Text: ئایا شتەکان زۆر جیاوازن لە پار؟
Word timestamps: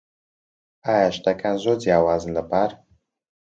ئایا 0.85 1.09
شتەکان 1.15 1.55
زۆر 1.63 1.77
جیاوازن 1.83 2.31
لە 2.37 2.43
پار؟ 2.49 2.69